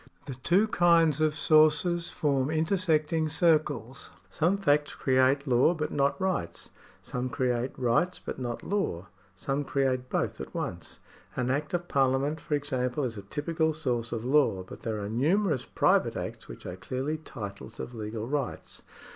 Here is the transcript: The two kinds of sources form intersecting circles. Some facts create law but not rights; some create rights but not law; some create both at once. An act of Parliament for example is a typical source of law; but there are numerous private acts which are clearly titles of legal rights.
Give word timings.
The 0.25 0.33
two 0.33 0.67
kinds 0.67 1.21
of 1.21 1.35
sources 1.35 2.09
form 2.09 2.49
intersecting 2.49 3.29
circles. 3.29 4.09
Some 4.31 4.57
facts 4.57 4.95
create 4.95 5.45
law 5.45 5.75
but 5.75 5.91
not 5.91 6.19
rights; 6.19 6.71
some 7.03 7.29
create 7.29 7.77
rights 7.77 8.17
but 8.17 8.39
not 8.39 8.63
law; 8.63 9.05
some 9.35 9.63
create 9.63 10.09
both 10.09 10.41
at 10.41 10.55
once. 10.55 11.01
An 11.35 11.51
act 11.51 11.75
of 11.75 11.87
Parliament 11.87 12.41
for 12.41 12.55
example 12.55 13.03
is 13.03 13.15
a 13.15 13.21
typical 13.21 13.73
source 13.73 14.11
of 14.11 14.25
law; 14.25 14.63
but 14.63 14.81
there 14.81 14.99
are 14.99 15.07
numerous 15.07 15.65
private 15.65 16.15
acts 16.15 16.47
which 16.47 16.65
are 16.65 16.77
clearly 16.77 17.17
titles 17.19 17.79
of 17.79 17.93
legal 17.93 18.25
rights. 18.27 18.81